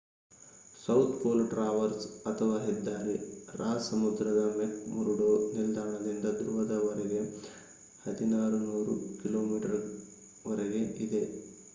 south 0.75 1.11
Pole 1.17 1.41
Traverse 1.49 1.99
ಅಥವಾ 2.25 2.55
ಹೆದ್ದಾರಿ 2.59 3.13
Ross 3.55 3.85
ಸಮುದ್ರದ 3.89 4.39
ಮೆಕ್‌ಮುರ್ಡೋ 4.55 5.27
ನಿಲ್ದಾಣದಿಂದ 5.51 6.25
ಧ್ರುವದವರೆಗೆ 6.39 7.21
1600 8.07 8.97
ಕಿ.ಮೀವರೆಗೆ 9.21 10.83
ಇದೆ 11.05 11.23